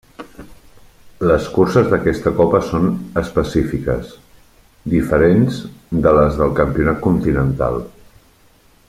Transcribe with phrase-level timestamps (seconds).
[1.31, 2.89] Les curses d'aquesta copa són
[3.23, 4.15] específiques,
[4.95, 5.61] diferents
[6.07, 7.79] de les del campionat continental.